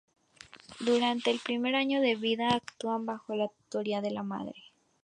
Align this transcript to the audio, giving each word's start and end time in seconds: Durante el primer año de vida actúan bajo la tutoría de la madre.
Durante 0.79 1.29
el 1.29 1.37
primer 1.41 1.75
año 1.75 2.01
de 2.01 2.15
vida 2.15 2.55
actúan 2.55 3.05
bajo 3.05 3.35
la 3.35 3.49
tutoría 3.49 4.01
de 4.01 4.09
la 4.09 4.23
madre. 4.23 4.71